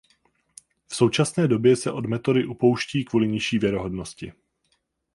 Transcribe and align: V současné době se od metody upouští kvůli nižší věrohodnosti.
V 0.87 0.95
současné 0.95 1.47
době 1.47 1.75
se 1.75 1.91
od 1.91 2.05
metody 2.05 2.45
upouští 2.45 3.05
kvůli 3.05 3.27
nižší 3.27 3.59
věrohodnosti. 3.59 4.33